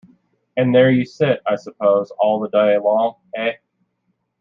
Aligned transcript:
And 0.57 0.73
there 0.73 0.89
you 0.89 1.05
sit, 1.05 1.41
I 1.45 1.55
suppose, 1.57 2.11
all 2.17 2.39
the 2.39 2.49
day 2.49 2.75
long, 2.79 3.17
eh? 3.35 3.53